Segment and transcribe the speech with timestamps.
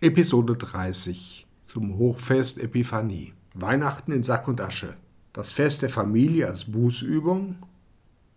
[0.00, 3.32] Episode 30 zum Hochfest Epiphanie.
[3.54, 4.94] Weihnachten in Sack und Asche.
[5.32, 7.56] Das Fest der Familie als Bußübung?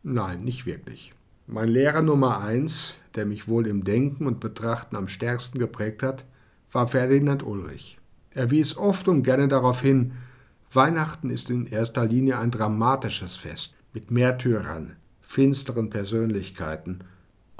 [0.01, 1.13] Nein, nicht wirklich.
[1.45, 6.25] Mein Lehrer Nummer eins, der mich wohl im Denken und Betrachten am stärksten geprägt hat,
[6.71, 7.99] war Ferdinand Ulrich.
[8.31, 10.13] Er wies oft und gerne darauf hin,
[10.73, 17.03] Weihnachten ist in erster Linie ein dramatisches Fest mit Märtyrern, finsteren Persönlichkeiten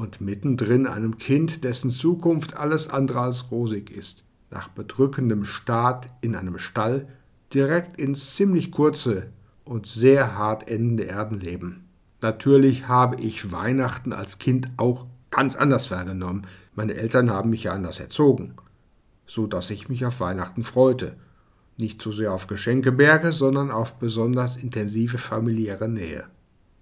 [0.01, 6.35] und mittendrin einem Kind, dessen Zukunft alles andere als rosig ist, nach bedrückendem Start in
[6.35, 7.07] einem Stall
[7.53, 9.27] direkt ins ziemlich kurze
[9.63, 11.85] und sehr hart endende Erdenleben.
[12.19, 16.47] Natürlich habe ich Weihnachten als Kind auch ganz anders wahrgenommen.
[16.73, 18.55] Meine Eltern haben mich ja anders erzogen,
[19.27, 21.15] so dass ich mich auf Weihnachten freute.
[21.79, 26.23] Nicht so sehr auf Geschenkeberge, sondern auf besonders intensive familiäre Nähe.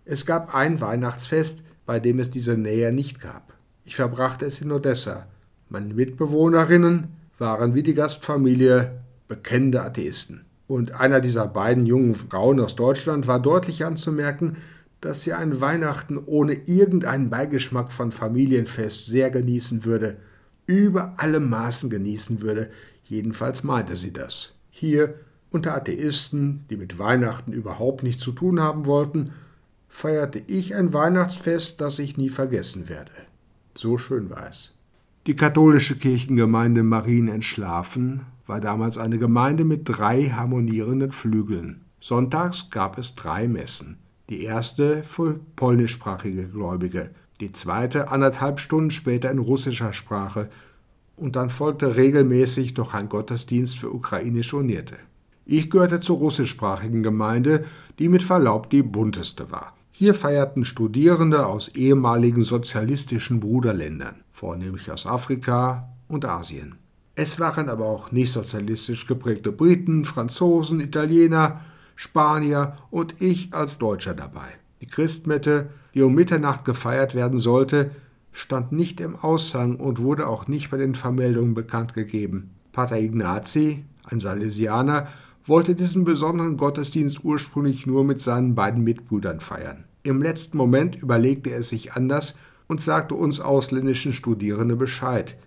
[0.05, 3.51] Es gab ein Weihnachtsfest, bei dem es diese Nähe nicht gab.
[3.83, 5.25] Ich verbrachte es in Odessa.
[5.69, 7.07] Meine Mitbewohnerinnen
[7.39, 10.45] waren wie die Gastfamilie bekennende Atheisten.
[10.67, 14.57] Und einer dieser beiden jungen Frauen aus Deutschland war deutlich anzumerken,
[15.01, 20.17] dass sie ein Weihnachten ohne irgendeinen Beigeschmack von Familienfest sehr genießen würde,
[20.67, 22.69] über alle Maßen genießen würde,
[23.05, 24.53] jedenfalls meinte sie das.
[24.69, 25.15] Hier
[25.49, 29.31] unter Atheisten, die mit Weihnachten überhaupt nichts zu tun haben wollten,
[29.89, 33.11] feierte ich ein Weihnachtsfest, das ich nie vergessen werde.
[33.75, 34.77] So schön war es.
[35.27, 41.81] Die katholische Kirchengemeinde Marien entschlafen war damals eine Gemeinde mit drei harmonierenden Flügeln.
[41.99, 43.97] Sonntags gab es drei Messen.
[44.29, 50.49] Die erste für polnischsprachige Gläubige, die zweite anderthalb Stunden später in russischer Sprache
[51.15, 54.95] und dann folgte regelmäßig noch ein Gottesdienst für ukrainische Unierte.
[55.45, 57.65] Ich gehörte zur russischsprachigen Gemeinde,
[57.97, 59.75] die mit Verlaub die bunteste war.
[59.99, 66.75] Hier feierten Studierende aus ehemaligen sozialistischen Bruderländern, vornehmlich aus Afrika und Asien.
[67.15, 71.59] Es waren aber auch nicht sozialistisch geprägte Briten, Franzosen, Italiener,
[71.97, 74.47] Spanier und ich als Deutscher dabei.
[74.79, 77.91] Die Christmette, die um Mitternacht gefeiert werden sollte,
[78.31, 82.51] stand nicht im Aushang und wurde auch nicht bei den Vermeldungen bekannt gegeben.
[82.71, 85.09] Pater Ignazi, ein Salesianer,
[85.45, 89.83] wollte diesen besonderen Gottesdienst ursprünglich nur mit seinen beiden Mitbrüdern feiern.
[90.03, 92.35] Im letzten Moment überlegte er sich anders
[92.67, 95.37] und sagte uns ausländischen Studierenden Bescheid,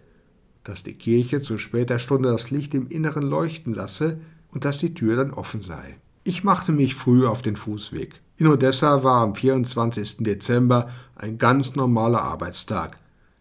[0.64, 4.20] dass die Kirche zu später Stunde das Licht im Inneren leuchten lasse
[4.50, 5.96] und dass die Tür dann offen sei.
[6.24, 8.20] Ich machte mich früh auf den Fußweg.
[8.36, 10.18] In Odessa war am 24.
[10.18, 12.96] Dezember ein ganz normaler Arbeitstag.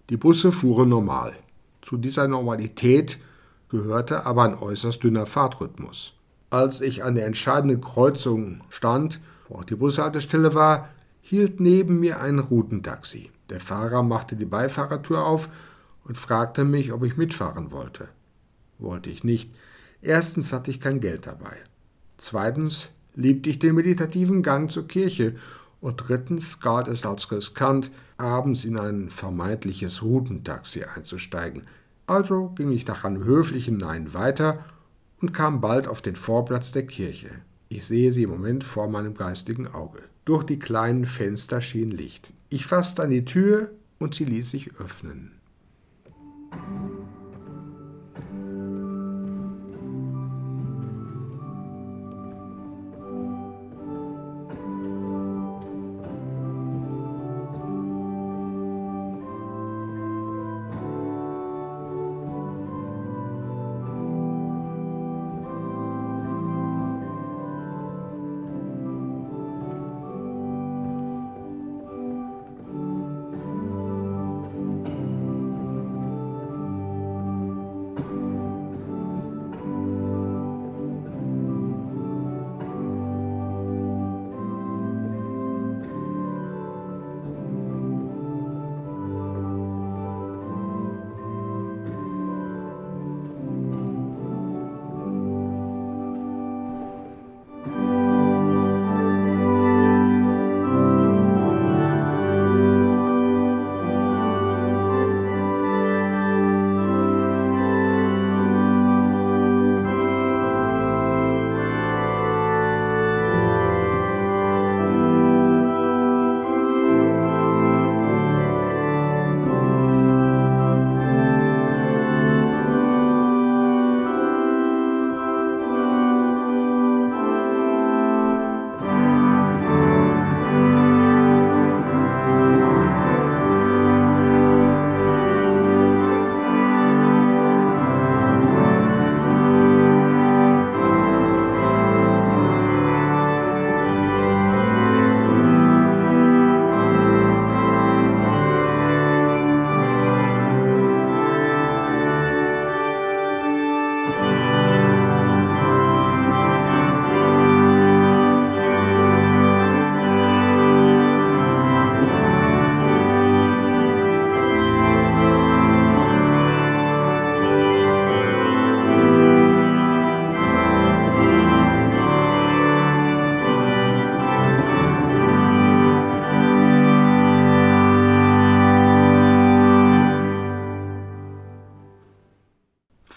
[0.09, 1.33] Die Busse fuhren normal.
[1.81, 3.19] Zu dieser Normalität
[3.69, 6.13] gehörte aber ein äußerst dünner Fahrtrhythmus.
[6.49, 10.89] Als ich an der entscheidenden Kreuzung stand, wo auch die Bushaltestelle war,
[11.21, 13.31] hielt neben mir ein Routentaxi.
[13.49, 15.49] Der Fahrer machte die Beifahrertür auf
[16.03, 18.09] und fragte mich, ob ich mitfahren wollte.
[18.79, 19.51] Wollte ich nicht.
[20.01, 21.55] Erstens hatte ich kein Geld dabei.
[22.17, 25.35] Zweitens liebte ich den meditativen Gang zur Kirche
[25.79, 31.63] und drittens galt es als riskant, abends in ein vermeintliches Routentaxi einzusteigen.
[32.07, 34.63] Also ging ich nach einem höflichen Nein weiter
[35.21, 37.29] und kam bald auf den Vorplatz der Kirche.
[37.69, 40.03] Ich sehe sie im Moment vor meinem geistigen Auge.
[40.25, 42.33] Durch die kleinen Fenster schien Licht.
[42.49, 45.31] Ich fasste an die Tür und sie ließ sich öffnen.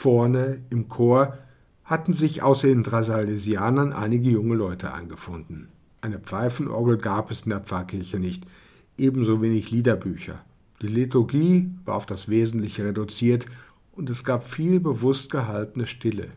[0.05, 1.39] Vorne im Chor
[1.83, 5.69] hatten sich außer den drei Salesianern einige junge Leute eingefunden.
[6.03, 8.45] Eine Pfeifenorgel gab es in der Pfarrkirche nicht,
[8.99, 10.45] ebenso wenig Liederbücher.
[10.83, 13.47] Die Liturgie war auf das Wesentliche reduziert
[13.93, 16.29] und es gab viel bewusst gehaltene Stille.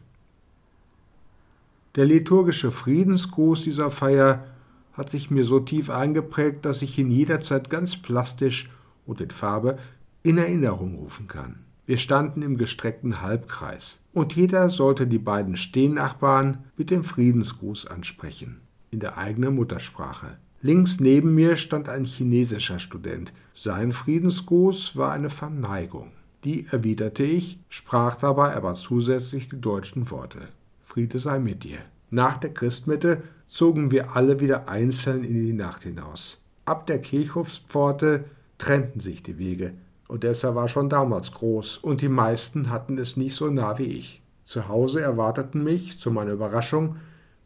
[1.95, 4.45] Der liturgische Friedensgruß dieser Feier
[4.93, 8.69] hat sich mir so tief eingeprägt, dass ich ihn jederzeit ganz plastisch
[9.05, 9.77] und in Farbe
[10.23, 11.66] in Erinnerung rufen kann.
[11.87, 18.59] Wir standen im gestreckten Halbkreis und jeder sollte die beiden Stehennachbarn mit dem Friedensgruß ansprechen,
[18.91, 20.37] in der eigenen Muttersprache.
[20.61, 23.31] Links neben mir stand ein chinesischer Student.
[23.53, 26.11] Sein Friedensgruß war eine Verneigung.
[26.43, 30.49] Die erwiderte ich, sprach dabei aber zusätzlich die deutschen Worte.
[30.83, 31.79] Friede sei mit dir.
[32.09, 36.37] Nach der Christmitte zogen wir alle wieder einzeln in die Nacht hinaus.
[36.65, 38.25] Ab der Kirchhofspforte
[38.57, 39.71] trennten sich die Wege.
[40.09, 44.21] Odessa war schon damals groß und die meisten hatten es nicht so nah wie ich.
[44.45, 46.95] Zu Hause erwarteten mich, zu meiner Überraschung,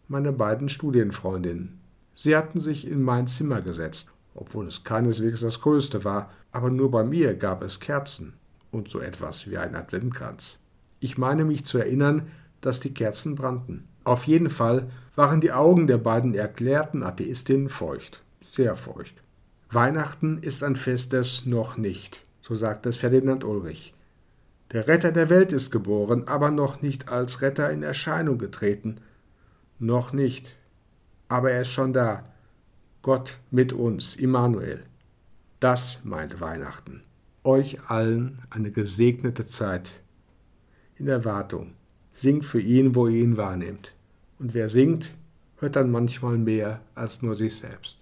[0.08, 1.80] meine beiden Studienfreundinnen.
[2.14, 6.92] Sie hatten sich in mein Zimmer gesetzt, obwohl es keineswegs das größte war, aber nur
[6.92, 8.34] bei mir gab es Kerzen
[8.70, 10.60] und so etwas wie ein Adventkranz.
[11.00, 12.28] Ich meine mich zu erinnern,
[12.62, 13.88] dass die Kerzen brannten.
[14.04, 19.16] Auf jeden Fall waren die Augen der beiden erklärten Atheistinnen feucht, sehr feucht.
[19.72, 23.94] Weihnachten ist ein Fest des noch nicht, so sagt es Ferdinand Ulrich.
[24.72, 28.98] Der Retter der Welt ist geboren, aber noch nicht als Retter in Erscheinung getreten.
[29.80, 30.56] Noch nicht
[31.32, 32.26] aber er ist schon da.
[33.02, 34.84] Gott mit uns, Immanuel.
[35.62, 37.04] Das meint Weihnachten.
[37.46, 40.02] Euch allen eine gesegnete Zeit.
[40.98, 41.74] In Erwartung.
[42.14, 43.94] Singt für ihn, wo ihr ihn wahrnehmt.
[44.40, 45.16] Und wer singt,
[45.58, 47.98] hört dann manchmal mehr als nur sich selbst.